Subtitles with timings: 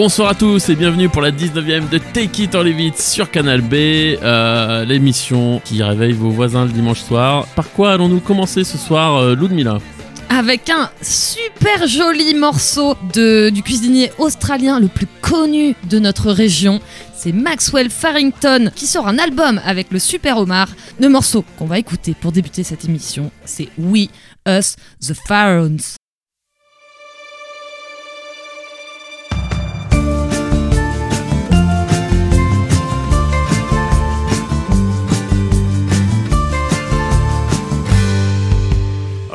[0.00, 3.60] Bonsoir à tous et bienvenue pour la 19ème de Take It or Leave sur Canal
[3.60, 7.48] B, euh, l'émission qui réveille vos voisins le dimanche soir.
[7.56, 9.78] Par quoi allons-nous commencer ce soir, euh, Ludmilla
[10.30, 16.80] avec un super joli morceau du cuisinier australien le plus connu de notre région.
[17.16, 20.68] C'est Maxwell Farrington qui sort un album avec le Super Omar.
[21.00, 24.10] Le morceau qu'on va écouter pour débuter cette émission, c'est We,
[24.46, 25.96] Us, The Pharaohs.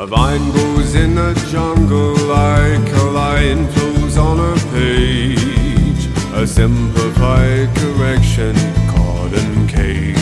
[0.04, 6.10] A vine grows in the jungle like a lion flows on a page.
[6.34, 8.54] A simplified correction,
[8.92, 10.18] cotton cage.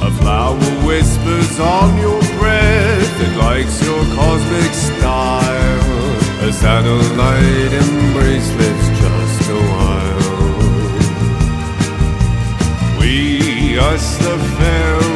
[0.00, 6.48] A flower whispers on your breath, it likes your cosmic style.
[6.48, 10.18] A satellite embracelets just a while.
[12.98, 15.07] We, us the pharaohs,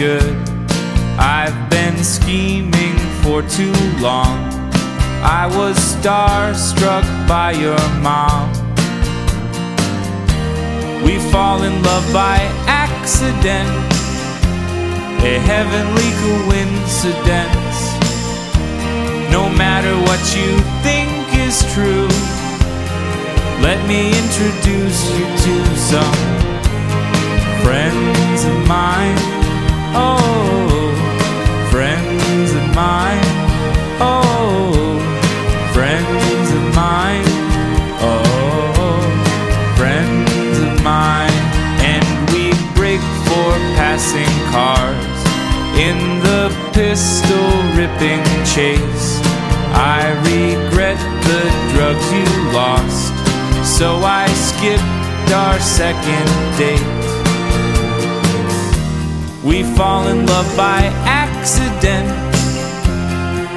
[0.00, 0.48] good.
[1.18, 4.38] I've been scheming for too long.
[5.22, 8.48] I was starstruck by your mom.
[11.04, 13.68] We fall in love by accident,
[15.22, 17.78] a heavenly coincidence.
[19.30, 20.50] No matter what you
[20.80, 21.12] think
[21.46, 22.08] is true,
[23.60, 26.20] let me introduce you to some
[27.62, 29.39] friends of mine.
[29.92, 30.92] Oh,
[31.70, 33.30] friends of mine.
[34.00, 35.00] Oh,
[35.74, 37.24] friends of mine.
[38.00, 39.02] Oh,
[39.76, 41.42] friends of mine.
[41.82, 45.20] And we break for passing cars
[45.76, 49.20] in the pistol ripping chase.
[49.72, 50.98] I regret
[51.28, 53.14] the drugs you lost,
[53.78, 56.28] so I skipped our second
[56.58, 56.99] date.
[59.42, 62.08] We fall in love by accident,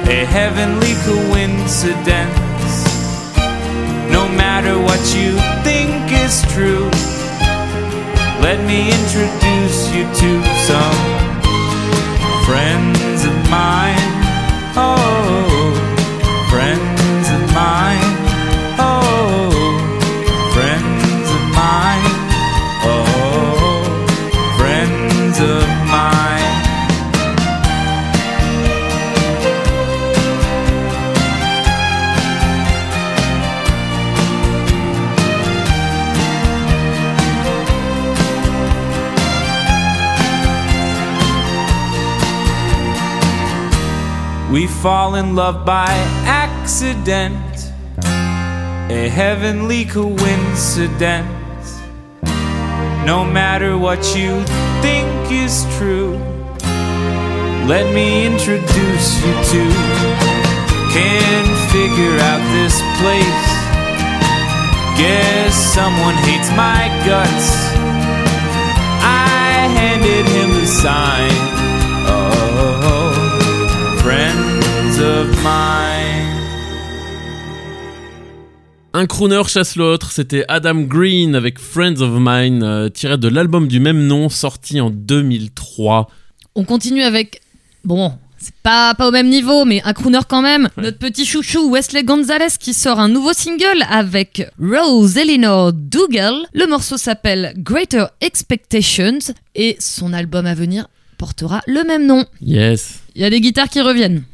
[0.08, 2.72] a heavenly coincidence.
[4.10, 6.88] No matter what you think is true,
[8.40, 10.30] let me introduce you to
[10.64, 11.00] some
[12.46, 14.03] friends of mine.
[44.84, 45.88] Fall in love by
[46.26, 47.72] accident,
[48.92, 51.80] a heavenly coincidence.
[53.06, 54.44] No matter what you
[54.82, 56.18] think is true,
[57.66, 59.64] let me introduce you to.
[60.92, 63.48] Can't figure out this place.
[65.00, 67.48] Guess someone hates my guts.
[69.00, 71.53] I handed him the sign.
[75.04, 76.24] Of mine.
[78.94, 83.68] Un crooner chasse l'autre, c'était Adam Green avec Friends of Mine, euh, tiré de l'album
[83.68, 86.08] du même nom, sorti en 2003.
[86.54, 87.42] On continue avec.
[87.84, 90.68] Bon, c'est pas, pas au même niveau, mais un crooner quand même.
[90.76, 90.84] Ouais.
[90.84, 96.34] Notre petit chouchou Wesley Gonzalez qui sort un nouveau single avec Rose Eleanor Dougal.
[96.54, 99.18] Le morceau s'appelle Greater Expectations
[99.54, 102.24] et son album à venir portera le même nom.
[102.40, 103.00] Yes.
[103.14, 104.24] Il y a des guitares qui reviennent.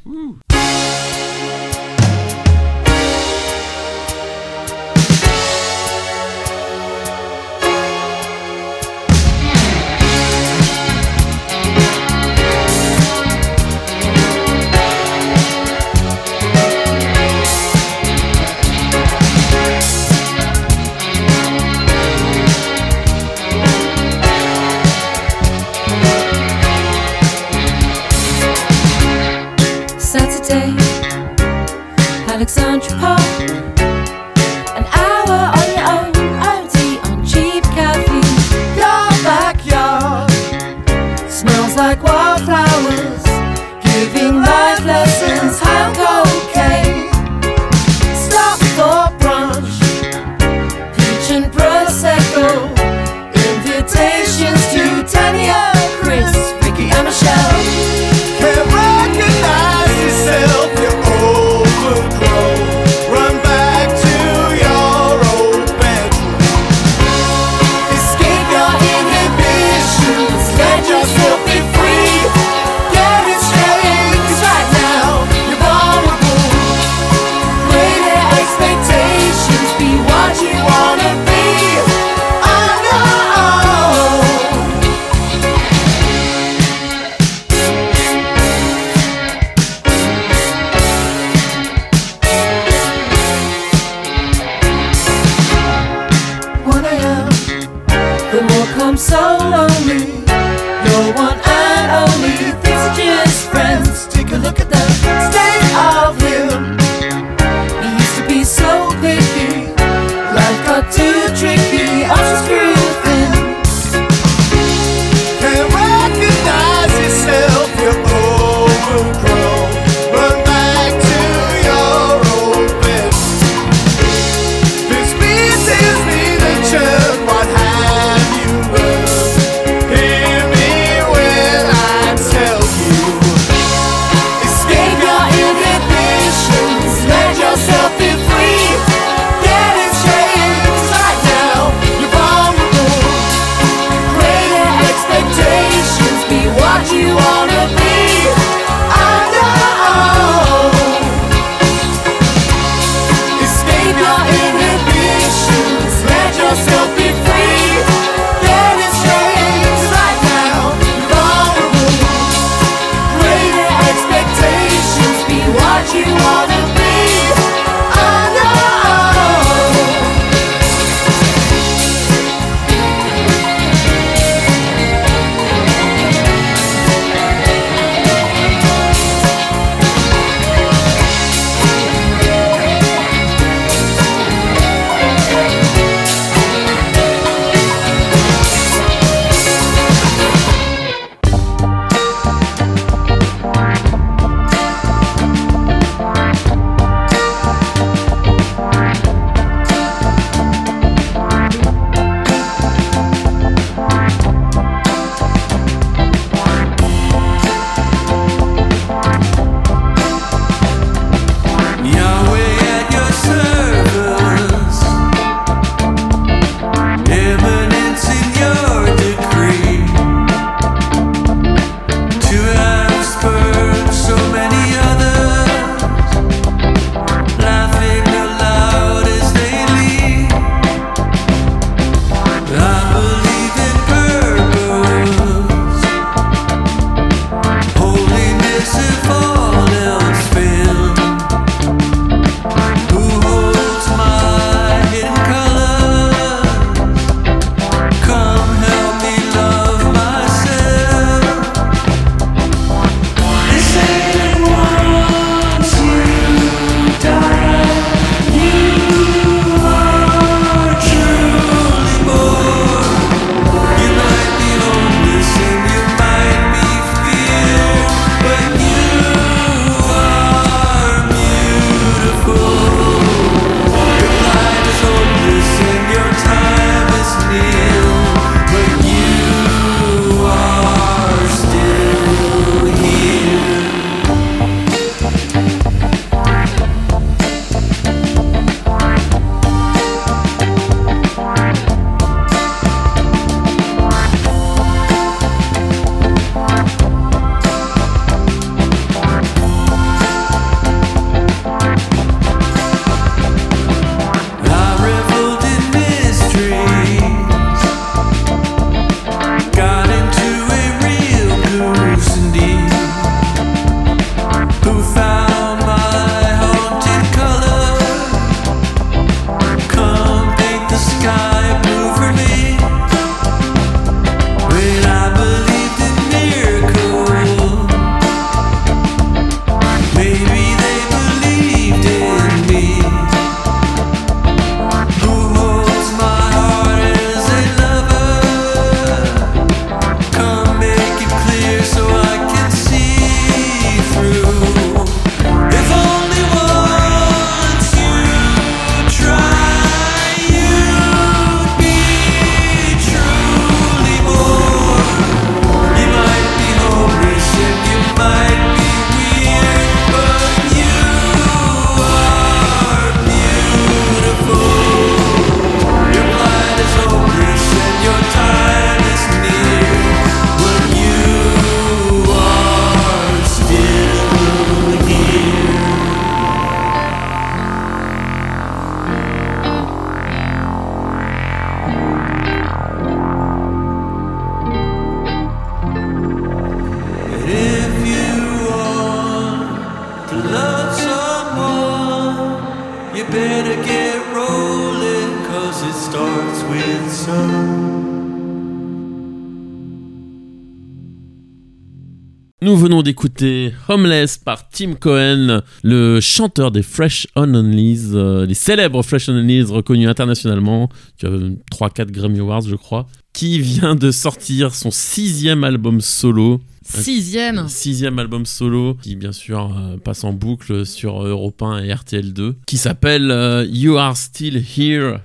[402.43, 408.35] Nous venons d'écouter Homeless par Tim Cohen, le chanteur des Fresh On Onlys, euh, les
[408.35, 411.11] célèbres Fresh On Onlys reconnus internationalement, qui a
[411.53, 416.41] 3-4 Grammy Awards je crois, qui vient de sortir son sixième album solo.
[416.63, 417.47] Sixième.
[417.49, 422.37] Sixième album solo qui bien sûr euh, passe en boucle sur Europe 1 et RTL2
[422.47, 425.01] qui s'appelle euh, You Are Still Here.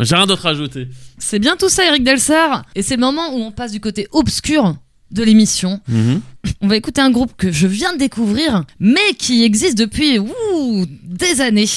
[0.00, 0.88] J'ai rien d'autre à ajouter.
[1.18, 2.64] C'est bien tout ça, Eric Delsar.
[2.74, 4.76] Et c'est le moment où on passe du côté obscur
[5.10, 5.80] de l'émission.
[6.60, 10.86] On va écouter un groupe que je viens de découvrir, mais qui existe depuis ouh,
[11.04, 11.68] des années.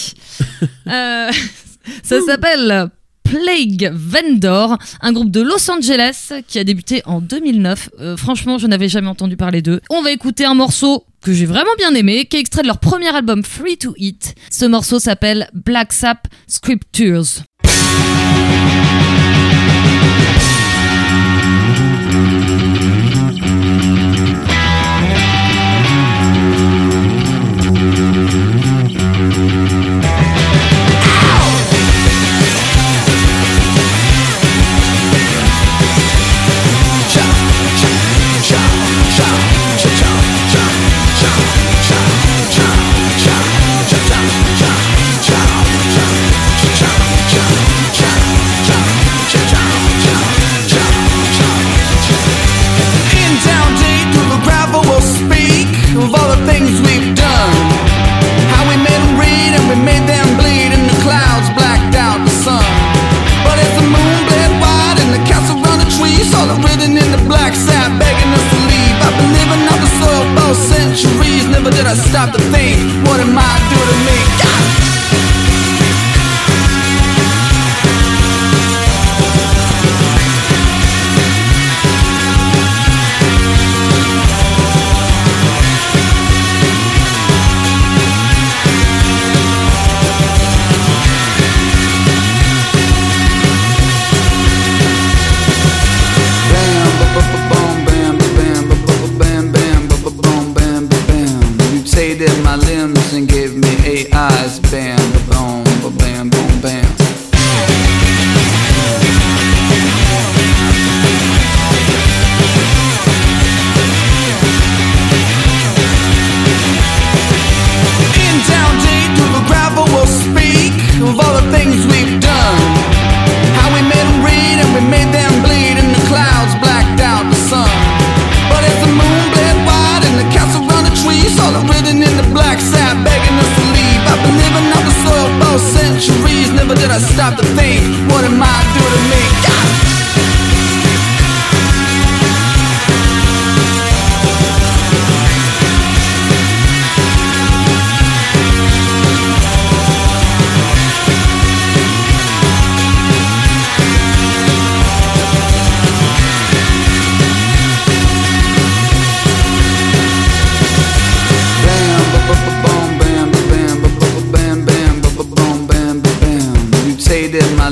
[0.88, 1.30] Euh,
[2.02, 2.90] ça s'appelle
[3.24, 7.90] Plague Vendor, un groupe de Los Angeles qui a débuté en 2009.
[8.00, 9.82] Euh, franchement, je n'avais jamais entendu parler d'eux.
[9.90, 12.78] On va écouter un morceau que j'ai vraiment bien aimé, qui est extrait de leur
[12.80, 14.34] premier album Free to Eat.
[14.50, 17.44] Ce morceau s'appelle Black Sap Scriptures.
[17.88, 18.17] Thank you.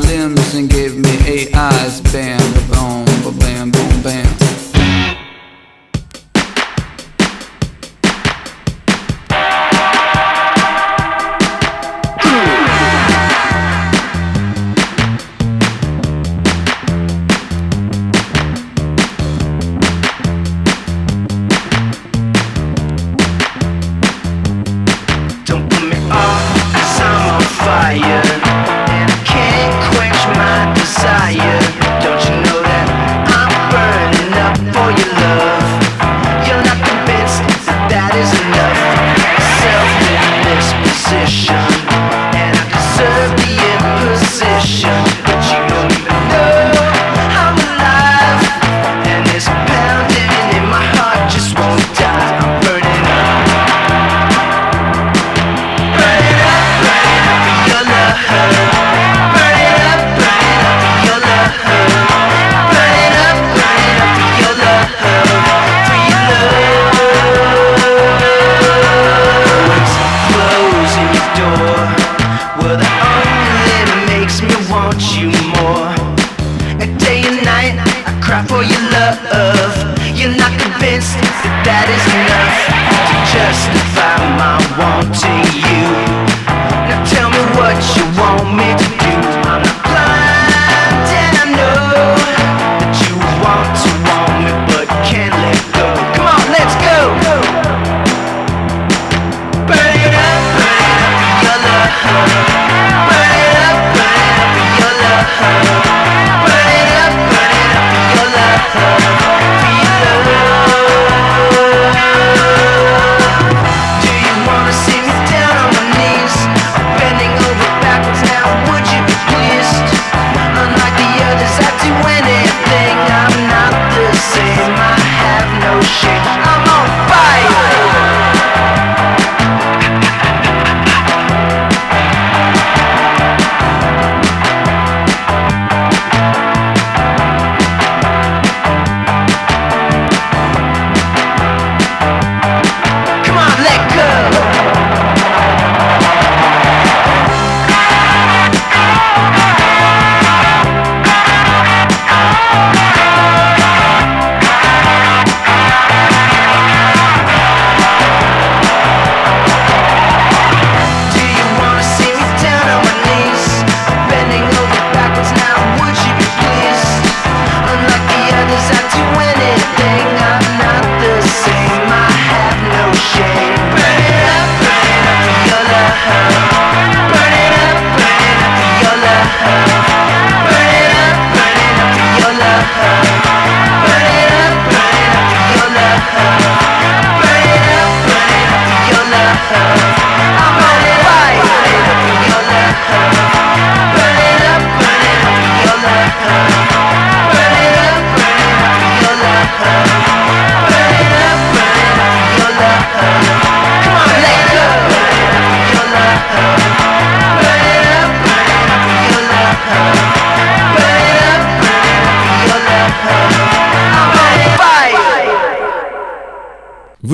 [0.07, 2.01] Limbs and gave me eight eyes.
[2.01, 3.74] Bam, boom, bam, boom, bam.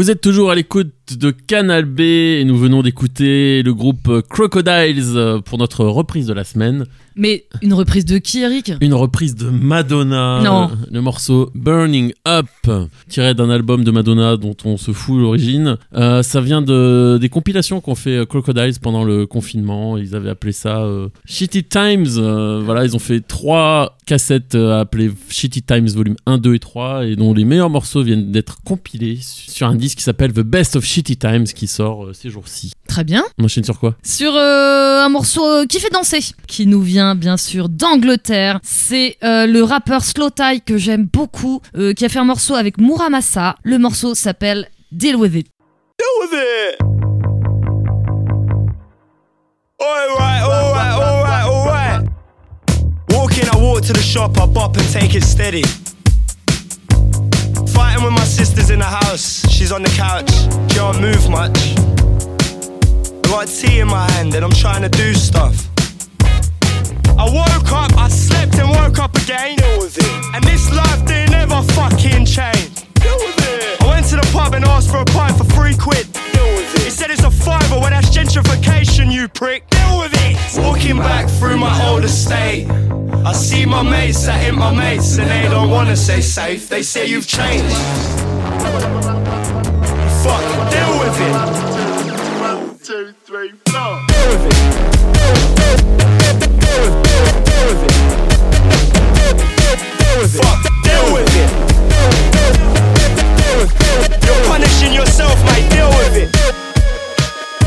[0.02, 5.04] Vous êtes toujours à l'écoute de Canal B et nous venons d'écouter le groupe Crocodiles
[5.16, 6.86] euh, pour notre reprise de la semaine.
[7.18, 8.72] Mais une reprise de qui, Eric?
[8.80, 10.40] Une reprise de Madonna.
[10.44, 10.64] Non.
[10.72, 12.48] euh, Le morceau Burning Up,
[13.10, 15.78] tiré d'un album de Madonna dont on se fout l'origine.
[15.94, 19.98] Euh, ça vient de, des compilations qu'ont fait euh, Crocodiles pendant le confinement.
[19.98, 22.08] Ils avaient appelé ça euh, Shitty Times.
[22.18, 26.60] Euh, voilà, ils ont fait trois cassettes euh, appelées Shitty Times volume 1, 2 et
[26.60, 30.40] 3 et dont les meilleurs morceaux viennent d'être compilés sur un disque qui s'appelle The
[30.42, 32.72] Best of Shitty Times qui sort euh, ces jours-ci.
[32.88, 33.24] Très bien.
[33.38, 33.96] On enchaîne sur quoi?
[34.04, 38.60] Sur euh, un morceau euh, qui fait danser, qui nous vient bien sûr d'Angleterre.
[38.64, 42.56] C'est euh, le rappeur Slow Tie que j'aime beaucoup, euh, qui a fait un morceau
[42.56, 43.56] avec Muramasa.
[43.64, 45.48] Le morceau s'appelle Deal With It.
[46.22, 46.82] with it.
[49.80, 52.10] Alright, alright, alright, alright.
[53.10, 55.64] Walking, I walk to the shop, I bop and take it steady.
[57.74, 60.32] Fighting with my sisters in the house, she's on the couch,
[60.70, 61.58] can't move much.
[63.24, 65.68] I got tea in my hand and I'm trying to do stuff.
[67.18, 69.58] I woke up, I slept and woke up again.
[69.58, 70.36] Deal with it.
[70.36, 72.91] And this life didn't ever fucking change.
[73.02, 73.82] Deal with it.
[73.82, 76.12] I went to the pub and asked for a pint for three quid.
[76.14, 76.84] Deal with it.
[76.84, 79.70] He said it's a fiver, well that's gentrification, you prick.
[79.70, 80.38] Deal with it.
[80.62, 82.70] Walking back through my old estate.
[83.26, 86.70] I see my mates that ain't my mates and they don't wanna say safe.
[86.70, 87.76] They say you've changed.
[90.24, 91.34] Fuck, deal with it.
[92.84, 94.00] Two, three, four.
[94.08, 94.92] Deal with it.
[95.32, 96.50] Do with it what the
[97.18, 98.02] fuck do with it
[100.28, 102.91] fuck deal with it.
[103.60, 106.32] You're punishing yourself, mate, deal with it.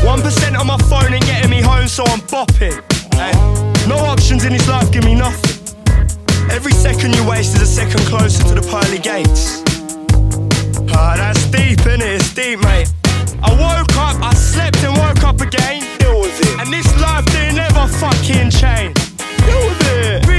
[0.01, 2.81] 1% on my phone ain't getting me home, so I'm bopping.
[3.13, 3.33] Hey,
[3.87, 5.55] no options in this life give me nothing.
[6.51, 9.63] Every second you waste is a second closer to the pearly gates.
[10.93, 12.15] Ah, that's deep, innit?
[12.15, 12.91] It's deep, mate.
[13.43, 15.81] I woke up, I slept and woke up again.
[15.99, 16.59] Deal with it.
[16.59, 19.04] And this life didn't ever fucking change.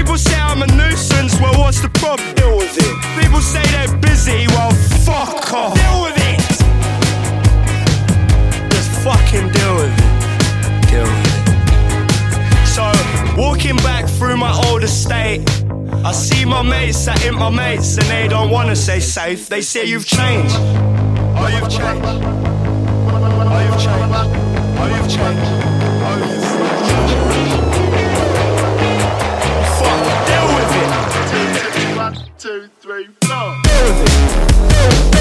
[0.07, 0.15] Deal with it.
[0.15, 2.35] People say I'm a nuisance, well, what's the problem?
[2.35, 2.95] Deal with it.
[3.21, 4.71] People say they're busy, well,
[5.05, 5.75] fuck off.
[5.75, 6.41] Deal with it.
[8.71, 10.11] Just fucking deal with it.
[10.89, 11.47] Deal with it.
[12.67, 12.85] So,
[13.37, 15.43] walking back through my old estate.
[16.05, 19.49] I see my mates that ain't my mates and they don't wanna say safe.
[19.49, 20.55] They say you've changed.
[20.55, 22.07] Oh, you've changed.
[22.07, 24.15] Oh, you've changed.
[24.79, 25.43] Oh, you've changed.
[26.07, 26.47] Oh, you've
[27.57, 27.76] Fuck,
[32.87, 35.16] straight floor.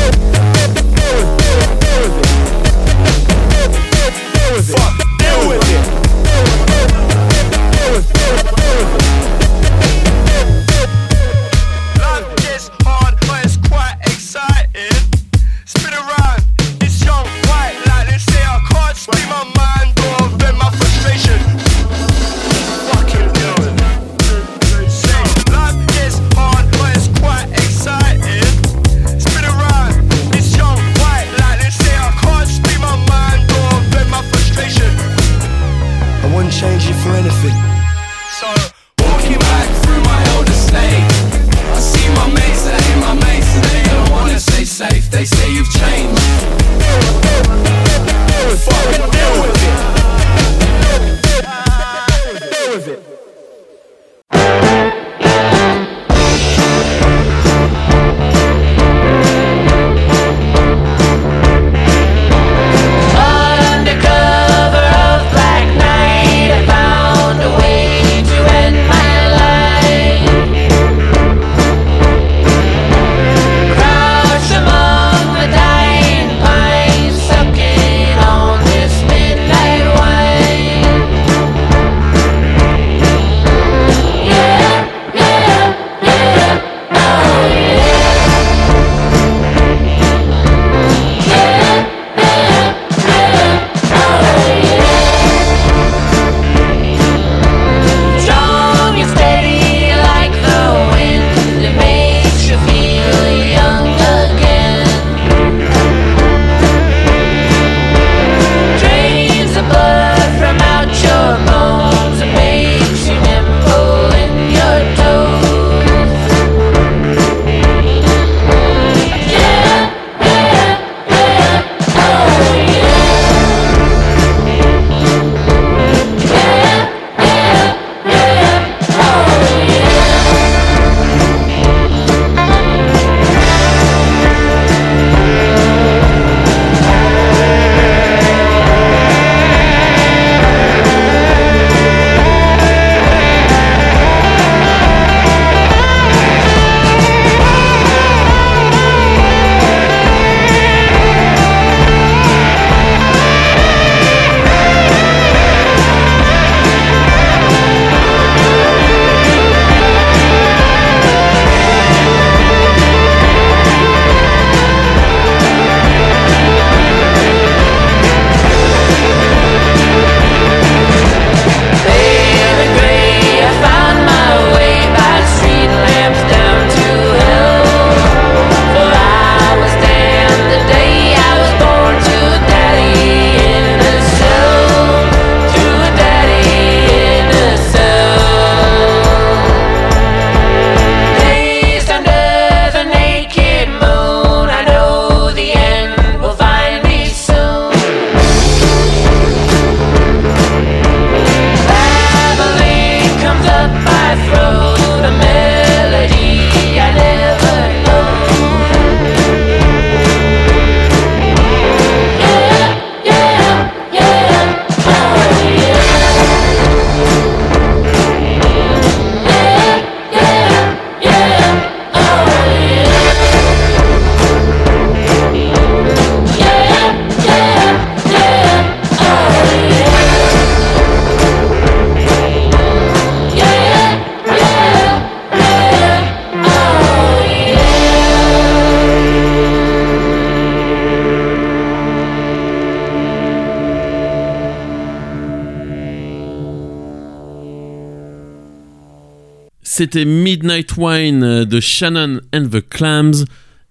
[249.86, 253.24] C'était Midnight Wine de Shannon and the Clams,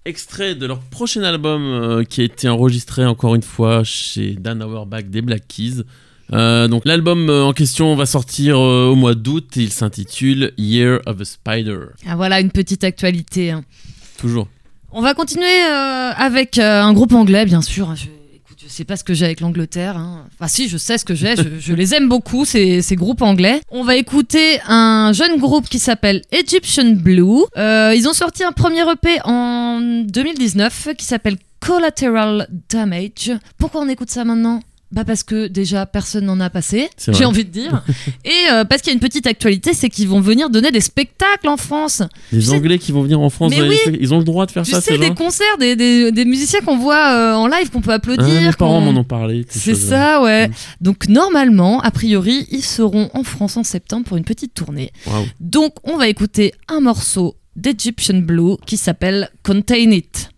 [0.04, 4.62] extrait de leur prochain album euh, qui a été enregistré encore une fois chez Dan
[4.62, 5.82] Auerbach des Black Keys.
[6.32, 10.52] Euh, donc l'album euh, en question va sortir euh, au mois d'août et il s'intitule
[10.56, 11.80] Year of a Spider.
[12.06, 13.50] Ah, voilà une petite actualité.
[13.50, 13.64] hein.
[14.16, 14.46] Toujours.
[14.92, 17.92] On va continuer euh, avec euh, un groupe anglais, bien sûr.
[17.96, 18.12] Je, écoute,
[18.64, 19.96] je sais pas ce que j'ai avec l'Angleterre.
[19.96, 20.26] hein.
[20.34, 21.34] Enfin, si, je sais ce que j'ai.
[21.60, 23.60] Je, les aime beaucoup, ces, ces groupes anglais.
[23.70, 27.42] On va écouter un jeune groupe qui s'appelle Egyptian Blue.
[27.56, 33.32] Euh, ils ont sorti un premier EP en 2019 qui s'appelle Collateral Damage.
[33.58, 34.60] Pourquoi on écoute ça maintenant?
[34.94, 37.82] Bah parce que déjà personne n'en a passé, j'ai envie de dire.
[38.24, 40.80] Et euh, parce qu'il y a une petite actualité, c'est qu'ils vont venir donner des
[40.80, 42.02] spectacles en France.
[42.32, 43.76] Les Tu sais- Anglais qui vont venir en France, les oui.
[44.00, 46.12] ils ont le droit de faire Tu ça, sais, ces des gens concerts, des, des,
[46.12, 48.40] des musiciens qu'on voit euh, en live, qu'on peut Ah, applaudir.
[48.40, 49.44] Mes parents m'en ont parlé.
[49.48, 50.48] ces C'est ça, ouais.
[50.48, 50.52] Mm.
[50.80, 54.92] Donc normalement, a priori, ils seront en France en septembre pour une petite tournée.
[55.40, 60.30] Donc on va écouter un morceau d'Egyptian Blue qui s'appelle Contain It.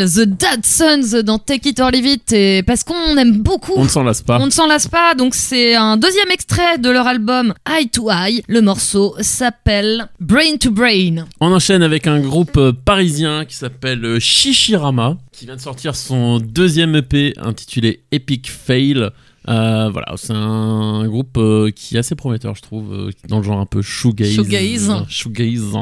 [0.00, 3.72] Euh, The Dad Sons dans Take It or Leave It et parce qu'on aime beaucoup.
[3.76, 4.38] On ne s'en lasse pas.
[4.40, 8.10] On ne s'en lasse pas, donc c'est un deuxième extrait de leur album Eye to
[8.10, 8.42] Eye.
[8.48, 11.26] Le morceau s'appelle Brain to Brain.
[11.40, 15.96] On enchaîne avec un groupe euh, parisien qui s'appelle euh, Shishirama, qui vient de sortir
[15.96, 19.10] son deuxième EP intitulé Epic Fail.
[19.48, 23.42] Euh, voilà, c'est un groupe euh, qui est assez prometteur, je trouve, euh, dans le
[23.42, 24.34] genre un peu shoegaze.
[24.34, 24.92] Shoegaze.
[25.08, 25.74] Shoegaze.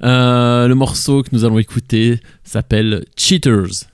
[0.00, 3.91] Le morceau que nous allons écouter s'appelle Cheaters.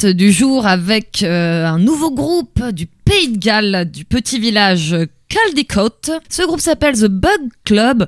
[0.00, 4.96] Découverte du jour avec euh, un nouveau groupe du Pays de Galles, du petit village
[5.28, 6.12] Caldicot.
[6.28, 8.06] Ce groupe s'appelle The Bug Club.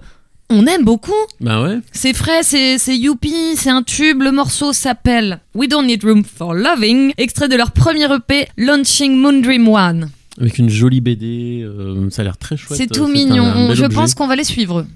[0.50, 1.12] On aime beaucoup.
[1.40, 1.78] Bah ouais.
[1.92, 4.22] C'est frais, c'est c'est youpi, c'est un tube.
[4.22, 9.16] Le morceau s'appelle We Don't Need Room for Loving, extrait de leur premier EP Launching
[9.16, 10.10] Moondream One.
[10.40, 12.78] Avec une jolie BD, euh, ça a l'air très chouette.
[12.78, 13.44] C'est tout mignon.
[13.44, 13.94] un Je objet.
[13.94, 14.86] pense qu'on va les suivre.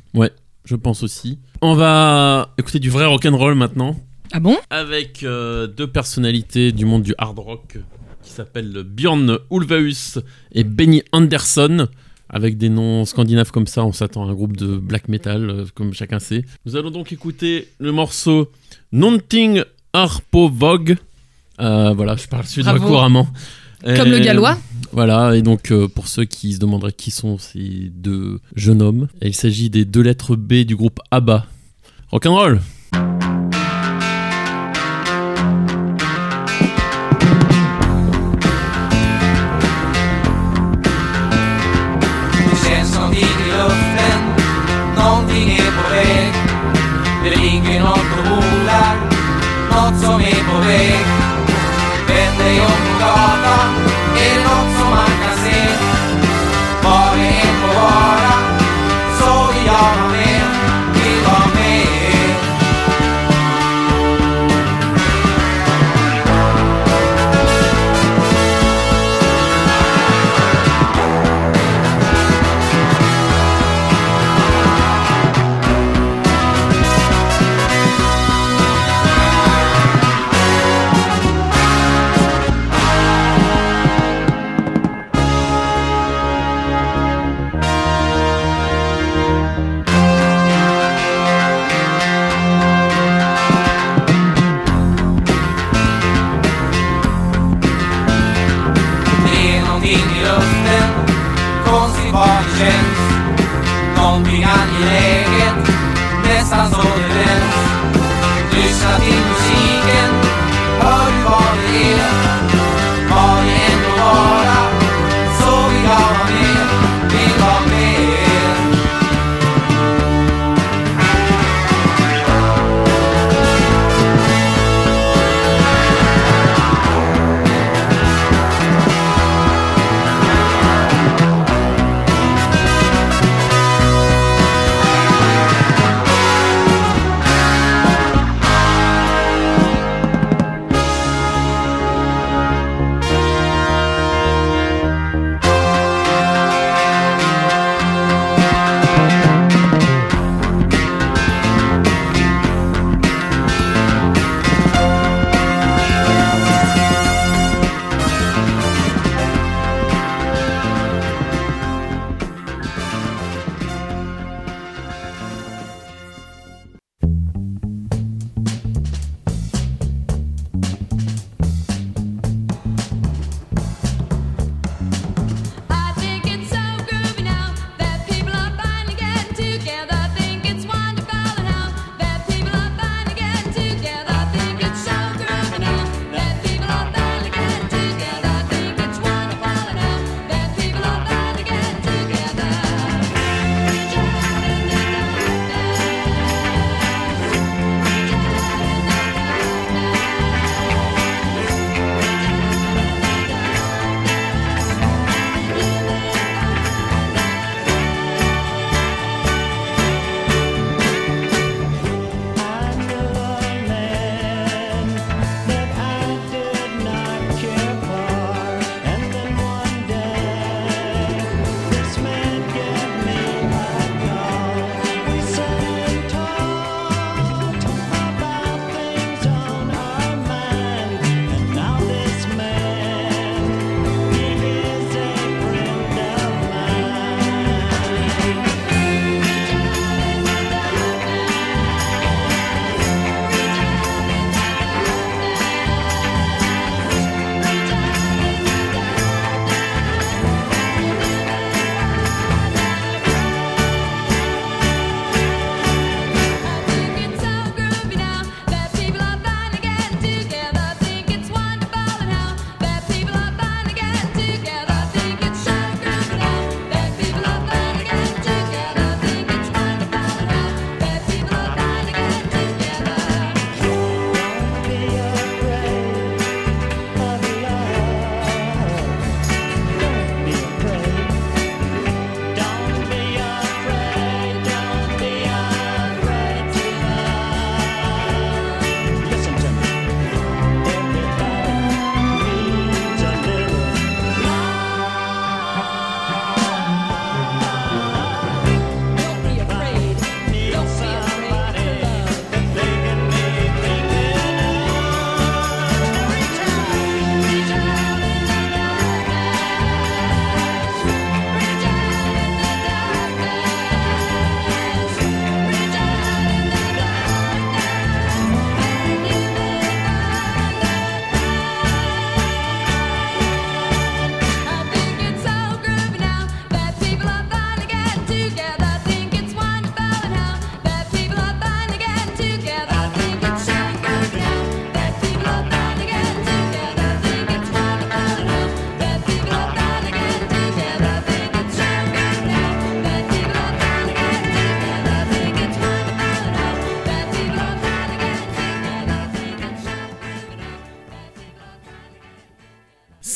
[0.65, 1.39] Je pense aussi.
[1.63, 3.97] On va écouter du vrai rock'n'roll maintenant.
[4.37, 4.59] Ah bon?
[4.69, 7.79] Avec euh, deux personnalités du monde du hard rock
[8.23, 10.21] qui s'appellent Björn Ulvaeus
[10.53, 11.89] et Benny Anderson.
[12.29, 15.65] Avec des noms scandinaves comme ça, on s'attend à un groupe de black metal, euh,
[15.75, 16.45] comme chacun sait.
[16.67, 18.53] Nous allons donc écouter le morceau
[18.93, 19.63] Nonting
[19.95, 20.99] Arpo Vogue.
[21.59, 23.29] Euh, voilà, je parle suédois couramment.
[23.87, 24.59] Comme le gallois
[24.93, 29.09] Voilà, et donc euh, pour ceux qui se demanderaient qui sont ces deux jeunes hommes,
[29.23, 31.47] il s'agit des deux lettres B du groupe ABBA.
[32.11, 32.61] Rock'n'roll
[32.93, 33.26] Det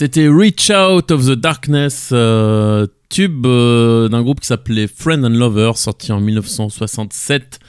[0.00, 5.28] C'était Reach Out of the Darkness, euh, tube euh, d'un groupe qui s'appelait Friend and
[5.28, 7.60] Lover, sorti en 1967,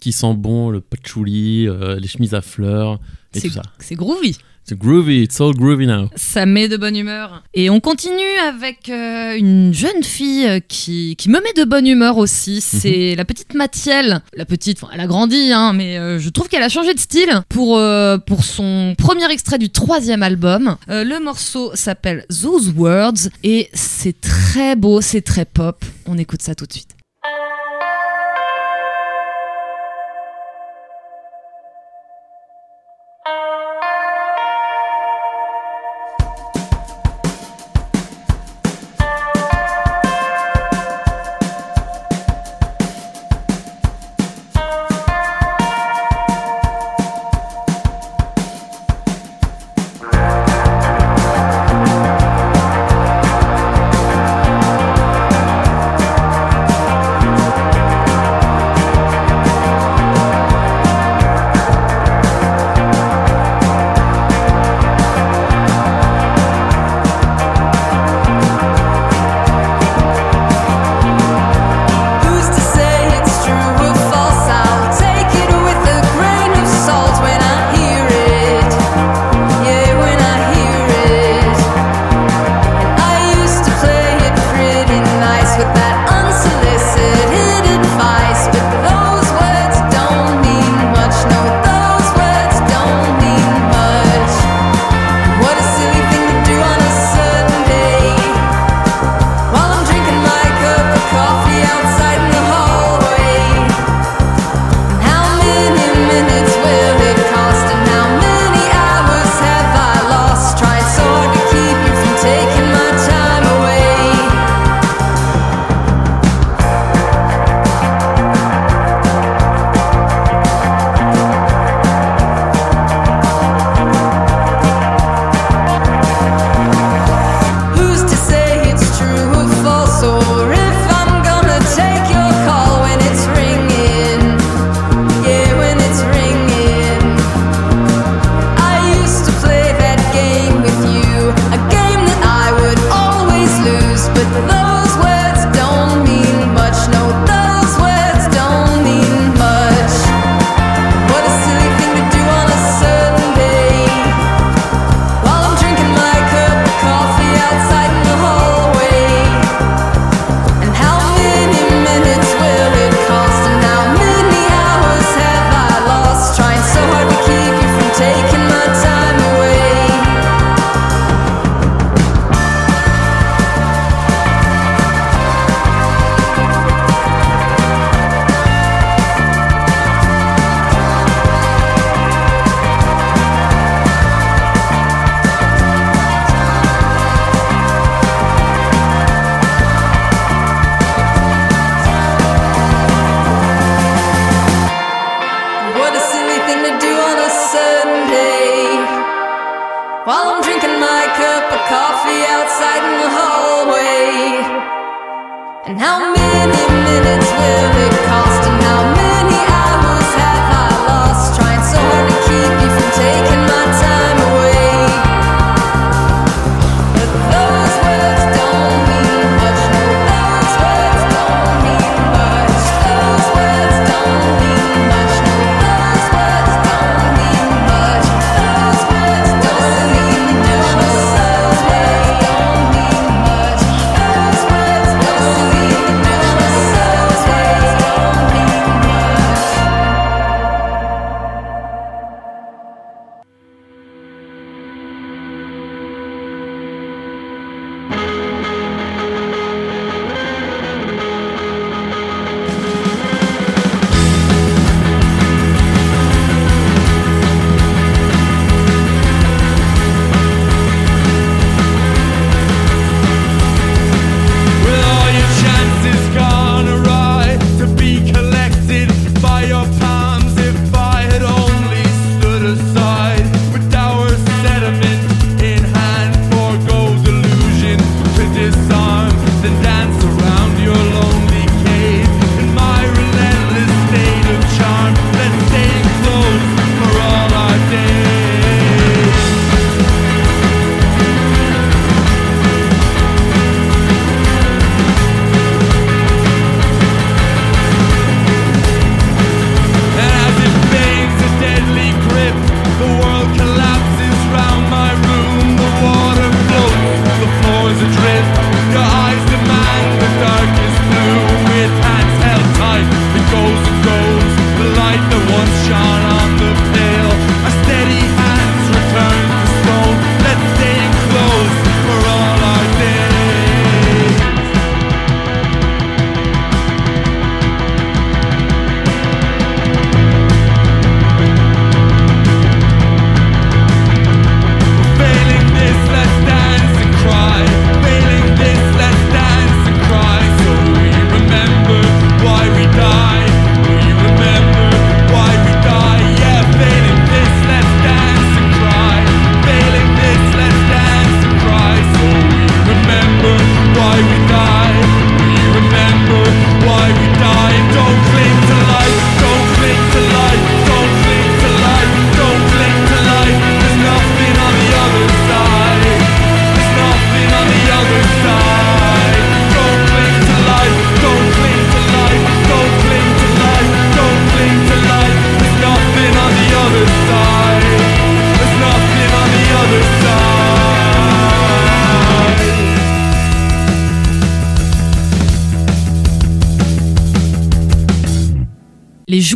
[0.00, 3.00] qui sent bon le patchouli, euh, les chemises à fleurs
[3.34, 3.62] et tout ça.
[3.80, 4.38] C'est groovy.
[4.62, 6.08] It's groovy, it's all groovy now.
[6.16, 7.42] Ça met de bonne humeur.
[7.54, 11.86] Et on continue avec euh, une jeune fille euh, qui, qui, me met de bonne
[11.86, 12.56] humeur aussi.
[12.56, 12.80] Mhm.
[12.80, 14.20] C'est la petite Mathiel.
[14.36, 17.42] La petite, elle a grandi, hein, mais euh, je trouve qu'elle a changé de style
[17.48, 17.80] pour,
[18.26, 20.76] pour son premier extrait du troisième album.
[20.88, 25.84] le morceau s'appelle Those Words et c'est très beau, c'est très pop.
[26.06, 26.99] On écoute ça tout de suite.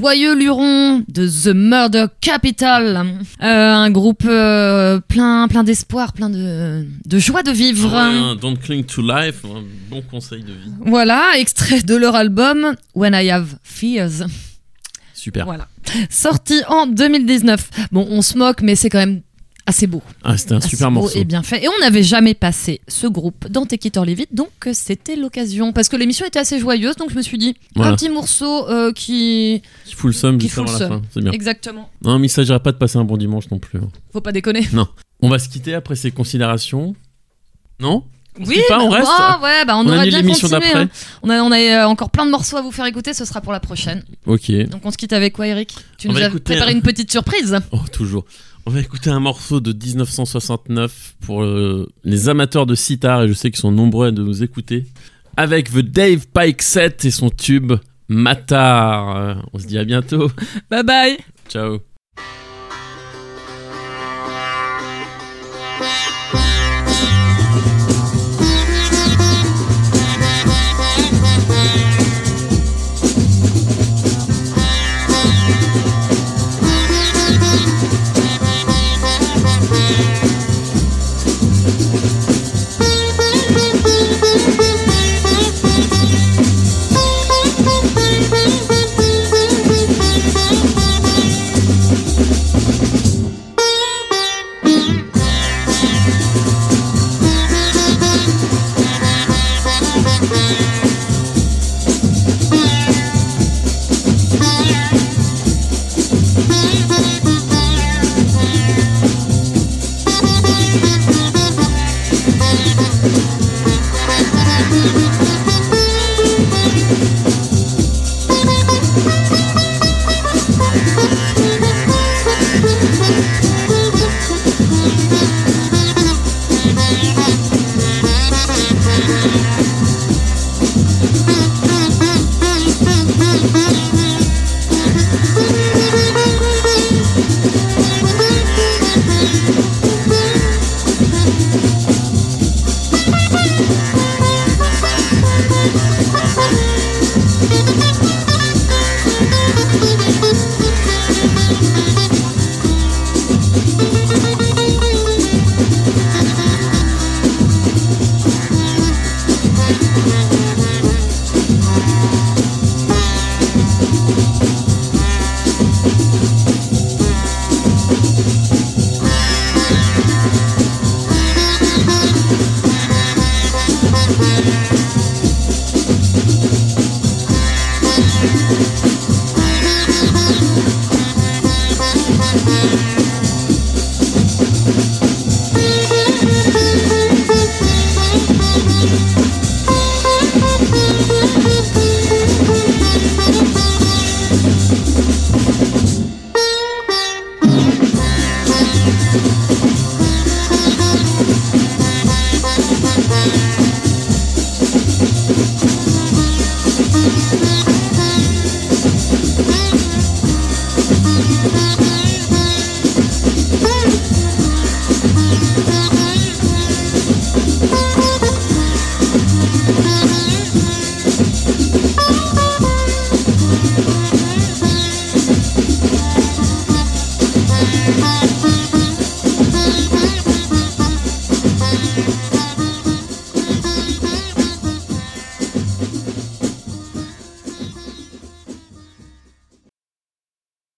[0.05, 3.07] Joyeux lurons de The Murder Capital.
[3.42, 7.90] Euh, un groupe euh, plein, plein d'espoir, plein de, de joie de vivre.
[7.90, 10.70] Ouais, Don't cling to life, un bon conseil de vie.
[10.84, 14.26] Voilà, extrait de leur album When I Have Fears.
[15.14, 15.46] Super.
[15.46, 15.68] Voilà.
[16.11, 17.70] Sorti en 2019.
[17.90, 19.22] Bon, on se moque, mais c'est quand même
[19.66, 20.02] assez beau.
[20.22, 21.18] Ah, c'était un Assez super beau morceau.
[21.18, 21.64] Et bien fait.
[21.64, 24.70] Et on n'avait jamais passé ce groupe dans Take It or Leave It, donc euh,
[24.74, 25.72] c'était l'occasion.
[25.72, 27.92] Parce que l'émission était assez joyeuse, donc je me suis dit, Voilà.
[27.92, 29.62] un petit morceau euh, qui.
[29.86, 31.02] Qui fout le Qui juste avant la fin.
[31.12, 31.32] C'est bien.
[31.32, 31.88] Exactement.
[32.02, 33.78] Non, mais il s'agirait pas de passer un bon dimanche non plus.
[33.78, 33.88] hein.
[34.12, 34.68] Faut pas déconner.
[35.20, 36.94] On va se quitter après ces considérations.
[37.80, 38.04] Non?
[38.38, 39.08] On Oui, pas, on bah, reste?
[39.16, 40.60] bah, ouais, bah on, On aurait bien continué.
[40.74, 40.88] hein.
[41.22, 43.40] On a, on a euh, encore plein de morceaux à vous faire écouter, ce sera
[43.40, 44.02] pour la prochaine.
[44.26, 44.50] Ok.
[44.68, 45.72] Donc on se quitte avec quoi, Eric?
[45.98, 47.56] Tu On nous as préparé un- une petite surprise?
[47.70, 48.24] Oh, toujours.
[48.66, 53.34] On va écouter un morceau de 1969 pour euh, les amateurs de sitar, et je
[53.34, 54.86] sais qu'ils sont nombreux à nous écouter,
[55.36, 57.74] avec The Dave Pike Set et son tube
[58.08, 59.16] Matar.
[59.16, 60.30] Euh, On se dit à bientôt.
[60.70, 61.18] Bye bye.
[61.48, 61.93] Ciao.